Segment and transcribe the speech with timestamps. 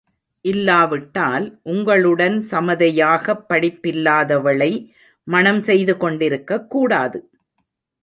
[0.41, 4.89] இல்லாவிட்டால், உங்களுடன் சமதையாகப் படிப்பில்லாதவளை
[5.23, 7.29] மணம் செய்துகொண்டிருக்கக் கூடாது.